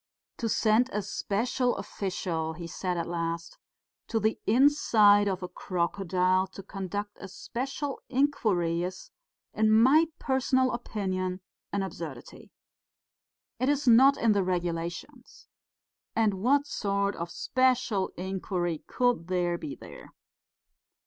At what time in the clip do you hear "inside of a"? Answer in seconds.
4.47-5.47